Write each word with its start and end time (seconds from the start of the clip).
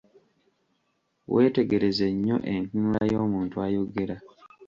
Weetegereze 1.33 2.05
nnyo 2.13 2.37
entunula 2.53 3.01
y'omuntu 3.11 3.55
ayogera. 3.65 4.15